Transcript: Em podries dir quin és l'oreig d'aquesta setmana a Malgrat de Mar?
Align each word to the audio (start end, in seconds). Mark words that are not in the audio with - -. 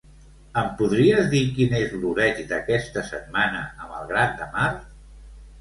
Em 0.59 0.69
podries 0.79 1.27
dir 1.33 1.41
quin 1.57 1.75
és 1.81 1.93
l'oreig 2.05 2.41
d'aquesta 2.53 3.05
setmana 3.13 3.61
a 3.85 3.91
Malgrat 3.93 4.35
de 4.41 4.49
Mar? 4.57 4.69